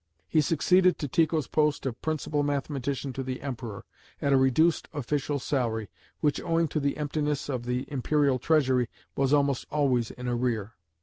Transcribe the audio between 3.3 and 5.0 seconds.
Emperor, at a reduced